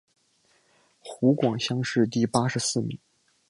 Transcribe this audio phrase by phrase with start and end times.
[0.99, 2.97] 湖广乡试第八十四名。